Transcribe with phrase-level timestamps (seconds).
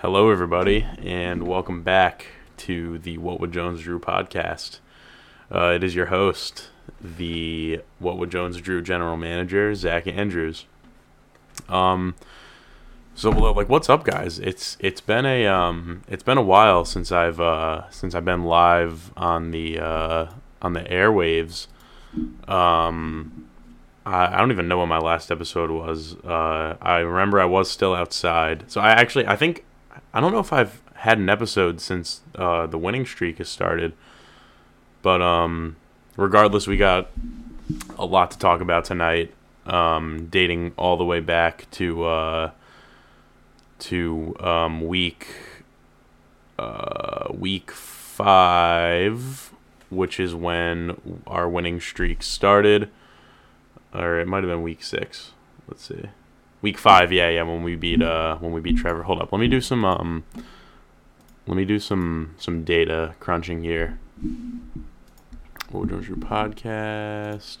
[0.00, 2.26] Hello, everybody, and welcome back
[2.58, 4.80] to the What Would Jones Drew podcast.
[5.50, 6.68] Uh, it is your host,
[7.00, 10.66] the What Would Jones Drew general manager, Zach Andrews.
[11.70, 12.14] Um,
[13.14, 14.38] so like, what's up, guys?
[14.38, 18.44] It's it's been a um, it's been a while since I've uh, since I've been
[18.44, 20.26] live on the uh,
[20.60, 21.68] on the airwaves.
[22.46, 23.48] Um,
[24.04, 26.16] I, don't even know when my last episode was.
[26.22, 29.64] Uh, I remember I was still outside, so I actually I think
[30.12, 33.92] I don't know if I've had an episode since uh, the winning streak has started.
[35.02, 35.76] But um,
[36.16, 37.10] regardless, we got
[37.98, 39.32] a lot to talk about tonight,
[39.66, 42.50] um, dating all the way back to uh,
[43.80, 45.28] to um, week
[46.58, 49.52] uh, week five,
[49.90, 52.90] which is when our winning streak started,
[53.94, 55.32] or it might have been week six.
[55.68, 56.06] Let's see.
[56.62, 59.02] Week five, yeah, yeah, when we beat uh when we beat Trevor.
[59.04, 60.24] Hold up, let me do some um
[61.46, 63.98] let me do some some data crunching here.
[65.70, 67.58] What was your podcast?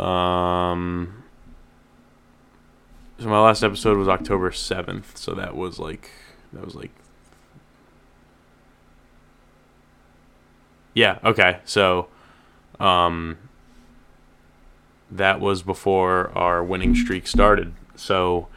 [0.00, 1.22] Um
[3.18, 6.10] so my last episode was October seventh, so that was like
[6.52, 6.90] that was like
[10.94, 11.60] Yeah, okay.
[11.64, 12.08] So
[12.80, 13.38] um
[15.14, 17.72] that was before our winning streak started.
[17.96, 18.48] So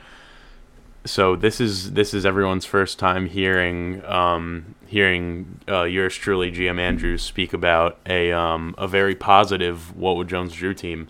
[1.07, 6.79] so this is this is everyone's first time hearing um, hearing uh, yours truly, GM
[6.79, 11.07] Andrews, speak about a um, a very positive what would Jones Drew team.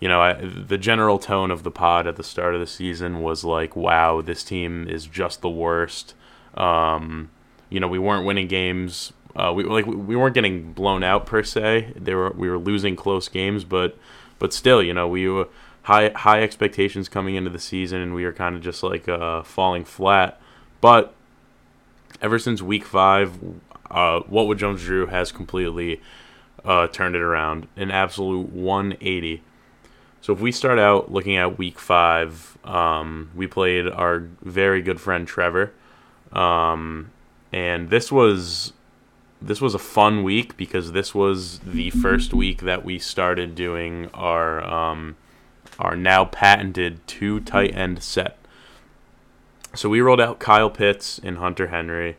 [0.00, 3.20] You know, I, the general tone of the pod at the start of the season
[3.20, 6.14] was like, "Wow, this team is just the worst."
[6.54, 7.30] Um,
[7.70, 9.12] you know, we weren't winning games.
[9.34, 11.94] Uh, we like we weren't getting blown out per se.
[11.96, 13.98] They were we were losing close games, but
[14.38, 15.48] but still, you know, we were
[15.82, 19.42] high high expectations coming into the season, and we were kind of just like uh,
[19.42, 20.40] falling flat.
[20.80, 21.14] But
[22.20, 23.38] ever since week five,
[23.90, 26.00] uh, what would Jones Drew has completely
[26.64, 29.42] uh, turned it around, an absolute 180.
[30.20, 35.00] So if we start out looking at week five, um, we played our very good
[35.00, 35.72] friend Trevor,
[36.32, 37.10] um,
[37.52, 38.72] and this was
[39.40, 44.10] this was a fun week because this was the first week that we started doing
[44.12, 45.16] our um,
[45.78, 48.36] our now patented two tight end set.
[49.74, 52.16] So we rolled out Kyle Pitts and Hunter Henry,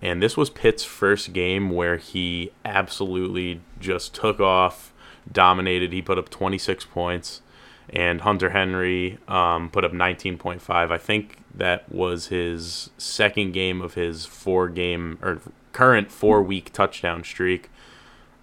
[0.00, 4.92] and this was Pitts' first game where he absolutely just took off,
[5.30, 5.92] dominated.
[5.92, 7.42] He put up 26 points,
[7.90, 10.62] and Hunter Henry um, put up 19.5.
[10.70, 16.72] I think that was his second game of his four game or current four week
[16.72, 17.70] touchdown streak.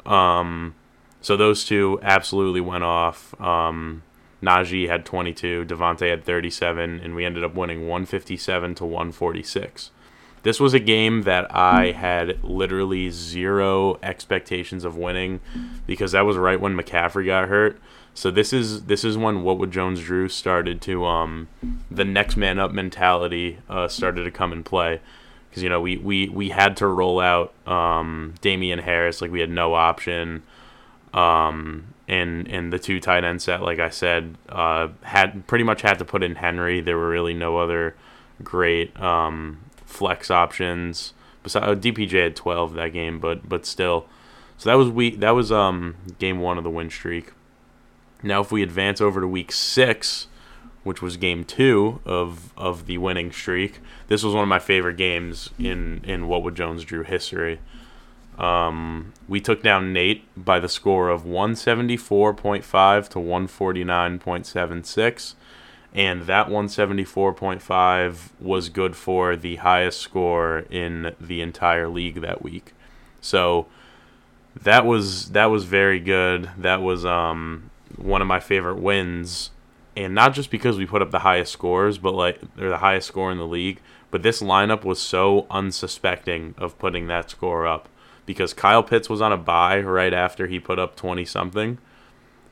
[0.06, 0.75] Um,
[1.22, 3.40] so those two absolutely went off.
[3.40, 4.03] Um,
[4.41, 9.91] Najee had 22, Davante had 37, and we ended up winning 157 to 146.
[10.44, 15.41] This was a game that I had literally zero expectations of winning
[15.85, 17.79] because that was right when McCaffrey got hurt.
[18.13, 21.50] So this is this is when what would Jones Drew started to um,
[21.91, 25.01] the next man up mentality uh, started to come in play
[25.49, 29.39] because you know we, we we had to roll out um, Damien Harris like we
[29.39, 30.43] had no option.
[31.13, 35.83] Um, and and the two tight end set, like I said, uh, had pretty much
[35.83, 36.81] had to put in Henry.
[36.81, 37.95] There were really no other
[38.43, 41.13] great um, flex options.
[41.43, 44.07] Besides, uh, DPJ had 12 that game, but but still,
[44.57, 45.19] so that was week.
[45.19, 47.31] That was um game one of the win streak.
[48.21, 50.27] Now, if we advance over to week six,
[50.89, 54.97] which was game two of of the winning streak, this was one of my favorite
[54.97, 57.59] games in in what would Jones Drew history.
[58.39, 65.35] Um, we took down Nate by the score of 174.5 to 149.76.
[65.94, 72.73] And that 174.5 was good for the highest score in the entire league that week.
[73.21, 73.67] So
[74.59, 76.50] that was that was very good.
[76.57, 79.51] That was um, one of my favorite wins,
[79.95, 83.07] and not just because we put up the highest scores, but like they're the highest
[83.07, 83.79] score in the league.
[84.11, 87.89] But this lineup was so unsuspecting of putting that score up
[88.25, 91.77] because Kyle Pitts was on a bye right after he put up 20 something.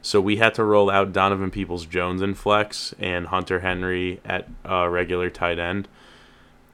[0.02, 4.48] So we had to roll out Donovan Peoples Jones in flex and Hunter Henry at
[4.68, 5.88] uh, regular tight end.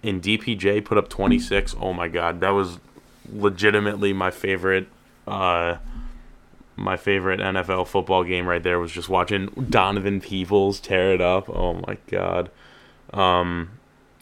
[0.03, 1.75] And DPJ put up 26.
[1.79, 2.79] Oh my god, that was
[3.31, 4.87] legitimately my favorite
[5.25, 5.77] uh,
[6.75, 11.49] my favorite NFL football game right there was just watching Donovan Peoples tear it up.
[11.49, 12.49] Oh my god.
[13.11, 13.71] Um,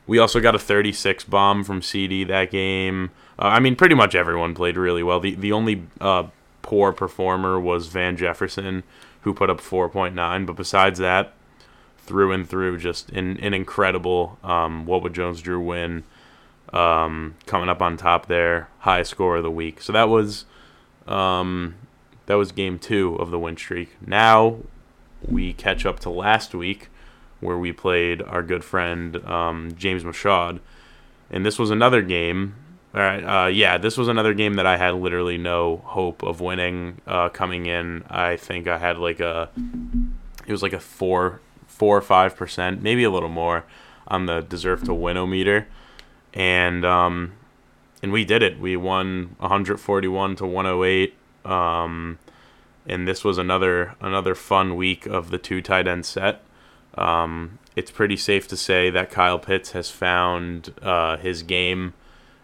[0.07, 3.11] we also got a 36 bomb from CD that game.
[3.39, 5.19] Uh, I mean, pretty much everyone played really well.
[5.19, 6.27] The the only uh,
[6.61, 8.83] poor performer was Van Jefferson,
[9.21, 10.45] who put up 4.9.
[10.45, 11.33] But besides that,
[12.11, 12.77] through and through.
[12.77, 16.03] Just an, an incredible um, what would Jones Drew win
[16.73, 19.81] um, coming up on top there, high score of the week.
[19.81, 20.45] So that was
[21.07, 21.75] um,
[22.31, 23.89] that was game two of the win streak.
[24.07, 24.59] Now
[25.21, 26.87] we catch up to last week
[27.41, 30.61] where we played our good friend um, James Mashad,
[31.29, 32.55] and this was another game.
[32.95, 36.39] All right, uh, yeah, this was another game that I had literally no hope of
[36.39, 38.05] winning uh, coming in.
[38.09, 39.49] I think I had like a,
[40.47, 43.65] it was like a four, four or five percent, maybe a little more,
[44.07, 45.67] on the deserve to win meter,
[46.33, 47.33] and um,
[48.01, 48.57] and we did it.
[48.57, 51.17] We won 141 to 108.
[51.45, 52.19] Um,
[52.85, 56.43] and this was another another fun week of the two tight end set.
[56.95, 61.93] Um, it's pretty safe to say that Kyle Pitts has found uh, his game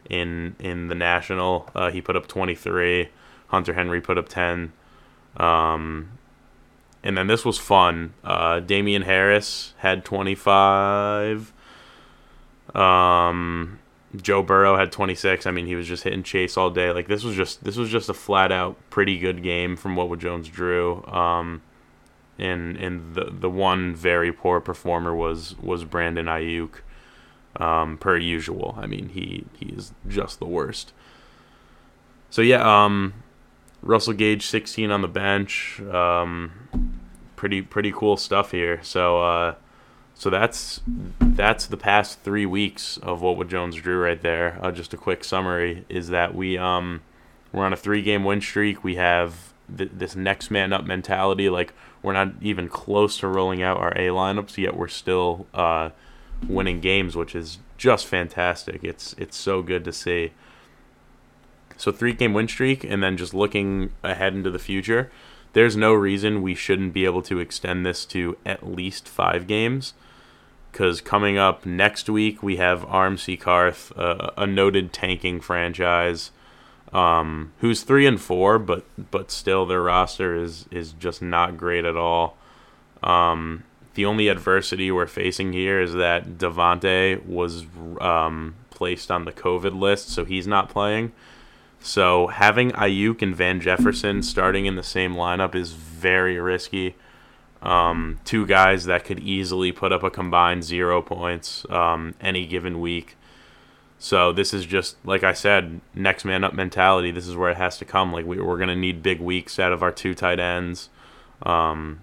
[0.10, 1.70] in in the national.
[1.76, 3.10] Uh, he put up 23.
[3.48, 4.74] Hunter Henry put up 10.
[5.38, 6.12] Um,
[7.04, 8.14] and then this was fun.
[8.24, 11.54] Uh, Damien Harris had 25.
[12.76, 13.80] Um,
[14.22, 15.46] Joe Burrow had 26.
[15.46, 16.92] I mean, he was just hitting Chase all day.
[16.92, 20.18] Like this was just this was just a flat out pretty good game from what
[20.20, 21.04] Jones drew.
[21.06, 21.62] Um,
[22.38, 26.82] and and the the one very poor performer was was Brandon Aiyuk.
[27.60, 28.76] Um, per usual.
[28.78, 30.94] I mean, he he is just the worst.
[32.30, 33.14] So yeah, um,
[33.82, 35.82] Russell Gage 16 on the bench.
[35.82, 36.52] Um,
[37.36, 38.80] pretty pretty cool stuff here.
[38.84, 39.56] So uh,
[40.18, 40.82] so that's
[41.22, 44.58] that's the past three weeks of what would Jones drew right there.
[44.62, 47.02] Uh, just a quick summary is that we um
[47.54, 48.84] we're on a three game win streak.
[48.84, 51.50] We have th- this next man up mentality.
[51.50, 51.72] Like
[52.02, 54.76] we're not even close to rolling out our A lineups yet.
[54.76, 55.92] We're still uh,
[56.48, 58.84] winning games, which is just fantastic.
[58.84, 60.32] It's it's so good to see.
[61.78, 65.12] So three game win streak, and then just looking ahead into the future,
[65.54, 69.94] there's no reason we shouldn't be able to extend this to at least five games
[70.78, 76.30] because coming up next week we have RMC Carth, uh, a noted tanking franchise,
[76.94, 81.84] um, who's three and four, but but still their roster is is just not great
[81.84, 82.38] at all.
[83.02, 83.64] Um,
[83.96, 87.66] the only adversity we're facing here is that Davante was
[88.00, 91.12] um, placed on the COVID list, so he's not playing.
[91.80, 96.96] So having Aiyuk and Van Jefferson starting in the same lineup is very risky.
[97.62, 102.80] Um, two guys that could easily put up a combined zero points um, any given
[102.80, 103.18] week.
[104.00, 107.12] So this is just like I said, next man up mentality.
[107.12, 108.14] This is where it has to come.
[108.14, 110.90] Like we, we're gonna need big weeks out of our two tight ends.
[111.42, 112.02] Um,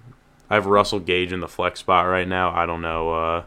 [0.51, 2.51] I have Russell Gage in the flex spot right now.
[2.51, 3.45] I don't know, uh,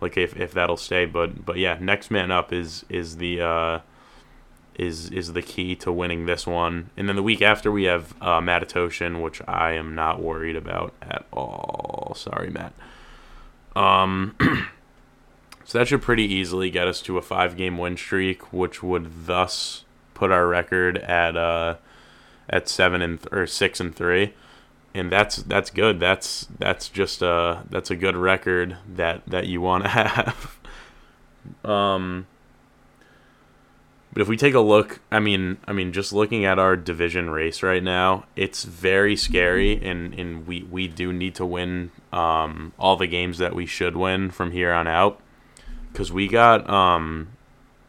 [0.00, 3.78] like if, if that'll stay, but but yeah, next man up is is the uh,
[4.78, 6.90] is is the key to winning this one.
[6.96, 10.92] And then the week after we have uh, Matatoshin, which I am not worried about
[11.02, 12.14] at all.
[12.16, 12.72] Sorry, Matt.
[13.74, 14.34] Um,
[15.64, 19.26] so that should pretty easily get us to a five game win streak, which would
[19.26, 19.84] thus
[20.14, 21.76] put our record at uh
[22.48, 24.34] at seven and th- or six and three.
[24.94, 26.00] And that's that's good.
[26.00, 30.58] That's that's just a that's a good record that that you want to have.
[31.64, 32.26] um
[34.12, 37.28] but if we take a look, I mean, I mean, just looking at our division
[37.28, 42.72] race right now, it's very scary, and, and we, we do need to win um,
[42.78, 45.20] all the games that we should win from here on out,
[45.92, 47.28] because we got um,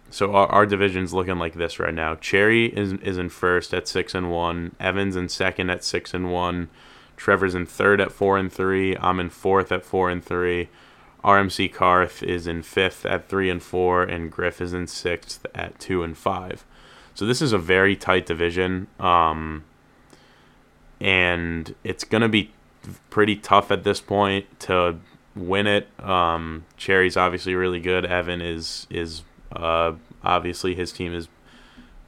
[0.10, 2.16] so our, our division's looking like this right now.
[2.16, 6.32] Cherry is is in first at six and one, Evans in second at six and
[6.32, 6.70] one,
[7.16, 10.70] Trevor's in third at four and three, I'm in fourth at four and three.
[11.24, 15.80] RMC Carth is in fifth at three and four, and Griff is in sixth at
[15.80, 16.64] two and five.
[17.14, 19.64] So this is a very tight division, um,
[21.02, 22.52] and it's gonna be
[23.10, 24.98] pretty tough at this point to
[25.36, 25.88] win it.
[26.00, 28.06] Um, Cherry's obviously really good.
[28.06, 29.94] Evan is is uh,
[30.24, 31.28] obviously his team is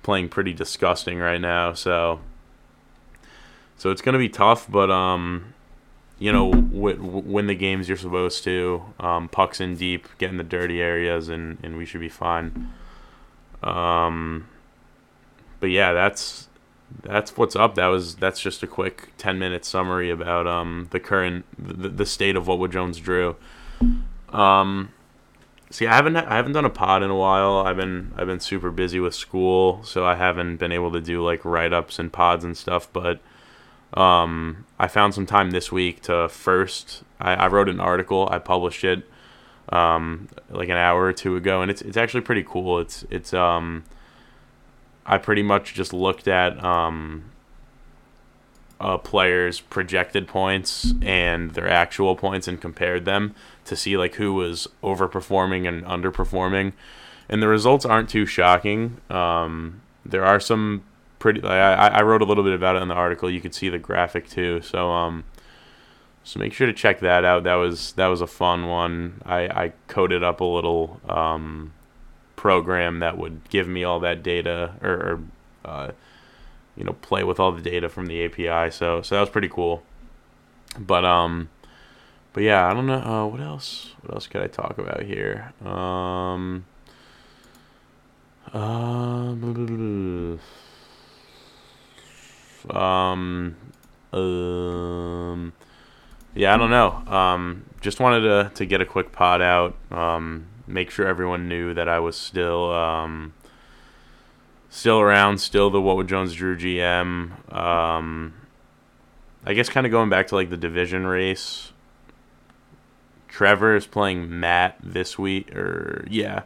[0.03, 1.73] playing pretty disgusting right now.
[1.73, 2.19] So
[3.77, 5.53] so it's gonna be tough, but um,
[6.19, 8.83] you know, w- win the games you're supposed to.
[8.99, 12.71] Um, pucks in deep, get in the dirty areas, and, and we should be fine.
[13.63, 14.47] Um,
[15.59, 16.47] but yeah, that's
[17.01, 17.75] that's what's up.
[17.75, 22.05] That was that's just a quick ten minute summary about um the current the, the
[22.05, 23.35] state of what would Jones drew.
[24.29, 24.91] Um,
[25.69, 27.57] see, I haven't I haven't done a pod in a while.
[27.57, 31.23] I've been I've been super busy with school, so I haven't been able to do
[31.23, 32.87] like write ups and pods and stuff.
[32.91, 33.19] But
[33.93, 37.03] um, I found some time this week to first.
[37.19, 38.27] I, I wrote an article.
[38.31, 39.03] I published it
[39.69, 42.79] um, like an hour or two ago, and it's it's actually pretty cool.
[42.79, 43.83] It's it's um,
[45.05, 47.25] I pretty much just looked at um,
[48.79, 54.33] a player's projected points and their actual points and compared them to see like who
[54.33, 56.73] was overperforming and underperforming,
[57.27, 58.97] and the results aren't too shocking.
[59.09, 60.83] Um, there are some
[61.19, 61.43] pretty.
[61.43, 63.29] I I wrote a little bit about it in the article.
[63.29, 64.61] You could see the graphic too.
[64.61, 65.25] So um,
[66.23, 67.43] so make sure to check that out.
[67.43, 69.21] That was that was a fun one.
[69.25, 71.73] I I coded up a little um
[72.35, 75.19] program that would give me all that data or, or
[75.65, 75.91] uh,
[76.77, 78.71] you know play with all the data from the API.
[78.71, 79.83] So so that was pretty cool.
[80.79, 81.49] But um,
[82.33, 83.95] but yeah, I don't know uh, what else.
[84.01, 85.51] What else could I talk about here?
[85.65, 86.65] Um.
[88.53, 90.39] Um.
[92.69, 93.55] Um.
[94.13, 95.53] Um.
[96.35, 96.91] Yeah, I don't know.
[97.13, 99.75] Um, just wanted to to get a quick pod out.
[99.91, 103.33] Um, make sure everyone knew that I was still um,
[104.69, 107.53] still around, still the What Would Jones Drew GM.
[107.53, 108.33] Um,
[109.45, 111.71] I guess kind of going back to like the division race.
[113.27, 116.43] Trevor is playing Matt this week, or yeah,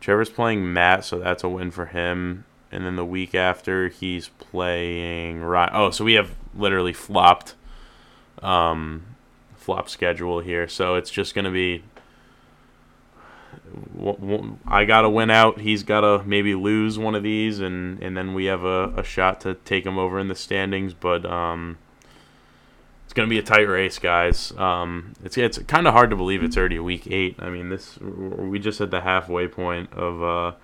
[0.00, 2.44] Trevor's playing Matt, so that's a win for him.
[2.70, 5.70] And then the week after, he's playing Ryan.
[5.72, 7.54] Oh, so we have literally flopped,
[8.42, 9.04] um,
[9.56, 10.68] flop schedule here.
[10.68, 11.82] So it's just gonna be
[14.66, 15.60] I got to win out.
[15.60, 19.04] He's got to maybe lose one of these, and, and then we have a, a
[19.04, 20.94] shot to take him over in the standings.
[20.94, 21.78] But um,
[23.04, 24.52] it's going to be a tight race, guys.
[24.56, 27.36] Um, it's it's kind of hard to believe it's already week eight.
[27.38, 30.56] I mean, this we just at the halfway point of uh,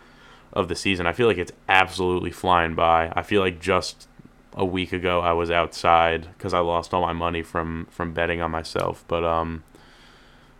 [0.54, 1.06] of the season.
[1.06, 3.12] I feel like it's absolutely flying by.
[3.14, 4.08] I feel like just
[4.56, 8.40] a week ago I was outside because I lost all my money from from betting
[8.40, 9.04] on myself.
[9.08, 9.64] But um,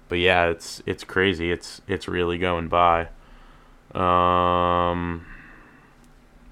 [0.09, 1.51] but yeah, it's it's crazy.
[1.51, 3.09] It's it's really going by.
[3.95, 5.25] Um,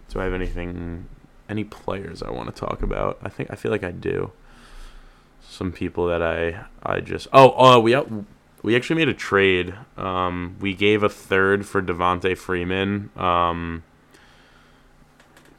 [0.08, 1.08] do I have anything,
[1.49, 3.18] any players I want to talk about?
[3.22, 4.30] I think I feel like I do.
[5.40, 7.94] Some people that I I just oh oh we
[8.62, 9.75] we actually made a trade.
[9.97, 13.11] Um, we gave a third for Devonta Freeman.
[13.16, 13.83] Um,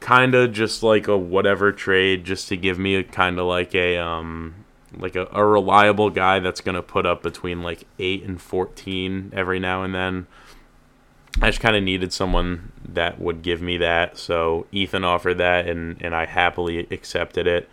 [0.00, 3.74] kind of just like a whatever trade, just to give me a kind of like
[3.74, 4.54] a um
[4.98, 9.58] like a, a reliable guy that's to put up between like 8 and 14 every
[9.58, 10.26] now and then.
[11.42, 14.18] I just kind of needed someone that would give me that.
[14.18, 17.68] So Ethan offered that, and, and I happily accepted it.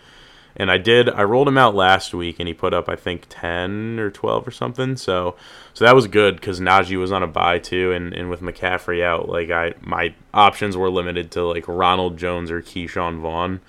[0.56, 1.10] And I did.
[1.10, 4.48] I rolled him out last week, and he put up I think ten or twelve
[4.48, 4.98] or something.
[4.98, 5.36] So,
[5.74, 9.04] so that was good because Najee was on a bye too, and, and with McCaffrey
[9.04, 13.62] out, like I my options were limited to like Ronald Jones or Ke'Shawn Vaughn.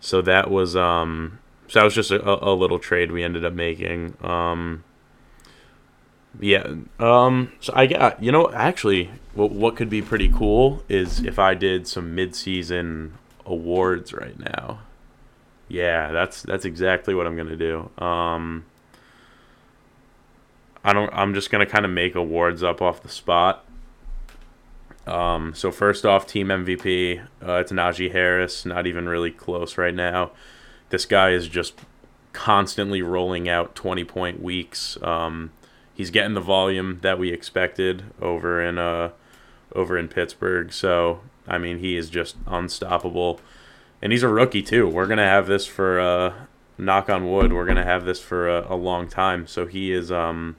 [0.00, 3.52] So that was um so that was just a, a little trade we ended up
[3.52, 4.16] making.
[4.22, 4.84] Um,
[6.38, 6.74] yeah.
[6.98, 11.38] Um, so I got you know actually what what could be pretty cool is if
[11.38, 13.14] I did some mid-season
[13.46, 14.80] awards right now.
[15.74, 17.90] Yeah, that's that's exactly what I'm gonna do.
[17.98, 18.64] Um,
[20.84, 21.12] I don't.
[21.12, 23.64] I'm just gonna kind of make awards up off the spot.
[25.06, 27.20] Um, so first off, team MVP.
[27.46, 28.64] Uh, it's Najee Harris.
[28.64, 30.30] Not even really close right now
[30.94, 31.74] this guy is just
[32.32, 34.96] constantly rolling out 20 point weeks.
[35.02, 35.50] Um,
[35.92, 39.10] he's getting the volume that we expected over in uh,
[39.74, 40.72] over in Pittsburgh.
[40.72, 43.40] So I mean, he is just unstoppable,
[44.04, 44.86] and he's a rookie too.
[44.86, 46.34] We're gonna have this for uh,
[46.76, 47.54] knock on wood.
[47.54, 49.46] We're gonna have this for a, a long time.
[49.46, 50.56] So he is um,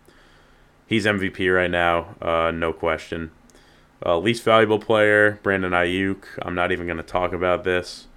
[0.88, 3.30] he's MVP right now, uh, no question.
[4.04, 6.24] Uh, least valuable player, Brandon Aiyuk.
[6.42, 8.08] I'm not even gonna talk about this.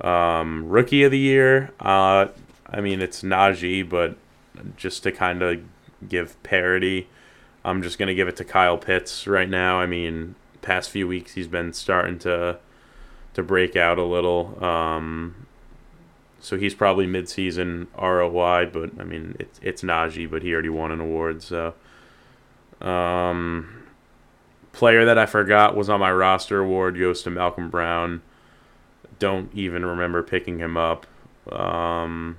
[0.00, 2.28] Um, rookie of the year, uh,
[2.66, 4.16] I mean, it's Najee, but
[4.78, 5.60] just to kind of
[6.08, 7.06] give parity,
[7.66, 9.78] I'm just to give it to Kyle Pitts right now.
[9.78, 12.58] I mean, past few weeks he's been starting to
[13.34, 14.62] to break out a little.
[14.62, 15.46] Um,
[16.40, 20.90] so he's probably mid-season ROI, but I mean, it's it's Najee, but he already won
[20.90, 21.42] an award.
[21.42, 21.74] So,
[22.80, 23.84] um,
[24.72, 28.22] player that I forgot was on my roster award goes to Malcolm Brown
[29.20, 31.06] don't even remember picking him up.
[31.52, 32.38] Um,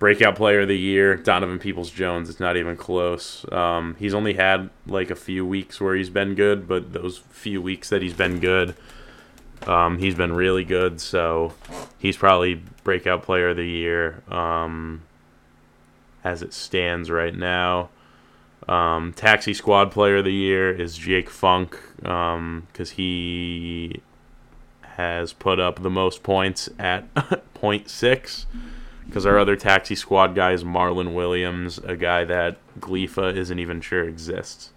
[0.00, 2.28] breakout player of the year, Donovan Peoples Jones.
[2.28, 3.44] It's not even close.
[3.52, 7.62] Um, he's only had like a few weeks where he's been good, but those few
[7.62, 8.74] weeks that he's been good,
[9.66, 11.00] um, he's been really good.
[11.00, 11.54] So
[11.98, 15.02] he's probably breakout player of the year um,
[16.24, 17.90] as it stands right now.
[18.68, 24.00] Um, Taxi Squad Player of the Year is Jake Funk because um, he
[24.82, 28.44] has put up the most points at 0.6
[29.06, 33.80] because our other taxi squad guy is Marlon Williams, a guy that Gleefa isn't even
[33.80, 34.70] sure exists.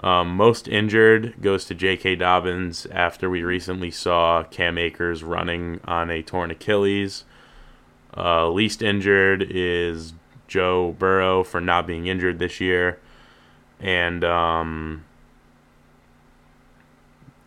[0.00, 2.16] Um, most injured goes to J.K.
[2.16, 7.24] Dobbins after we recently saw Cam Akers running on a torn Achilles.
[8.16, 10.14] Uh, least injured is
[10.48, 12.98] Joe Burrow for not being injured this year,
[13.80, 15.04] and um,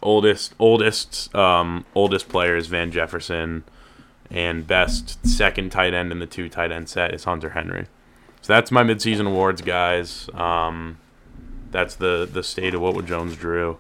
[0.02, 3.64] oldest oldest um, oldest player is Van Jefferson,
[4.30, 7.88] and best second tight end in the two tight end set is Hunter Henry.
[8.42, 10.30] So that's my midseason awards, guys.
[10.34, 10.98] Um,
[11.72, 13.78] that's the the state of what would Jones drew.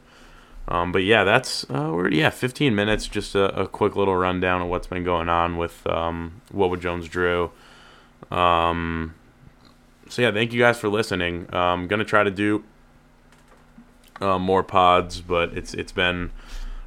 [0.67, 4.61] Um, but yeah, that's uh, we're yeah, 15 minutes, just a, a, quick little rundown
[4.61, 7.49] of what's been going on with um, what would Jones drew.
[8.29, 9.15] Um,
[10.09, 11.47] so yeah, thank you guys for listening.
[11.51, 12.63] I'm gonna try to do
[14.21, 16.31] uh, more pods, but it's it's been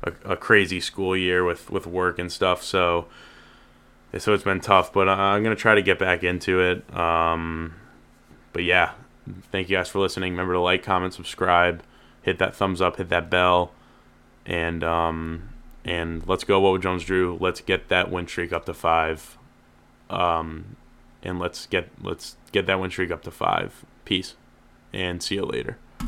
[0.04, 2.62] a, a, crazy school year with with work and stuff.
[2.62, 3.06] So
[4.16, 6.96] so it's been tough, but I'm gonna try to get back into it.
[6.96, 7.74] Um,
[8.52, 8.92] but yeah,
[9.50, 10.32] thank you guys for listening.
[10.32, 11.82] Remember to like, comment, subscribe,
[12.22, 13.72] hit that thumbs up, hit that bell,
[14.46, 15.50] and um,
[15.84, 16.60] and let's go.
[16.60, 17.36] What Jones drew?
[17.40, 19.38] Let's get that win streak up to five.
[20.10, 20.76] Um,
[21.22, 23.84] and let's get let's get that win streak up to five.
[24.04, 24.34] Peace,
[24.92, 25.78] and see you later.